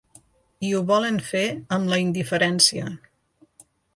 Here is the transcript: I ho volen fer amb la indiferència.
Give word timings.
I 0.67 0.71
ho 0.77 0.79
volen 0.91 1.19
fer 1.27 1.43
amb 1.77 1.93
la 1.93 2.01
indiferència. 2.05 2.89